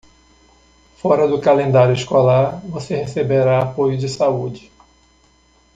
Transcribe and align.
Fora 0.95 1.27
do 1.27 1.39
calendário 1.39 1.93
escolar, 1.93 2.59
você 2.65 2.95
receberá 2.95 3.61
apoio 3.61 3.99
de 3.99 4.09
saúde. 4.09 4.71